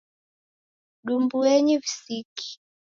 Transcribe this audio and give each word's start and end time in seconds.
Dumbueni 1.07 1.77
visiki 1.83 2.51